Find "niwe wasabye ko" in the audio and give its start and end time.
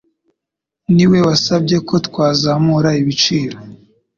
0.93-1.95